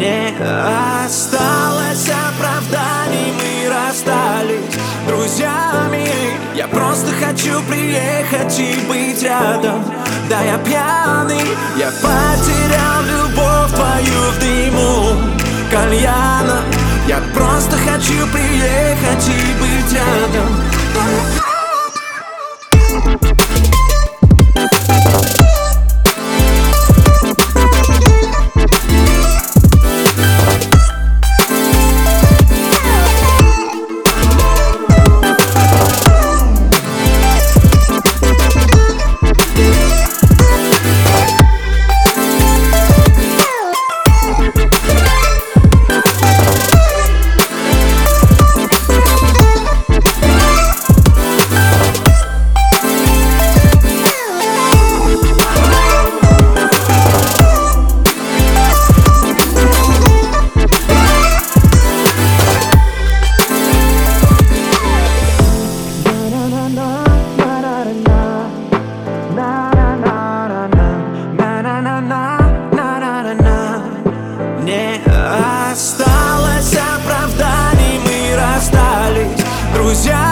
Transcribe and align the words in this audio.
Не 0.00 0.32
осталось 1.04 2.08
оправданий, 2.08 3.34
мы 3.36 3.68
расстались 3.68 4.78
друзьями. 5.06 6.08
Я 6.54 6.66
просто 6.68 7.08
хочу 7.12 7.62
приехать 7.64 8.58
и 8.58 8.76
быть 8.88 9.22
рядом. 9.22 9.84
Да 10.30 10.40
я 10.40 10.56
пьяный, 10.56 11.44
я 11.76 11.90
потерял 12.00 13.02
любовь 13.02 13.74
твою 13.74 14.30
в 14.30 14.38
дыму 14.38 15.20
кальяна. 15.70 16.62
Я 17.06 17.20
просто 17.34 17.76
хочу 17.76 18.26
приехать 18.28 19.28
и 19.28 19.39
осталось 80.00 80.29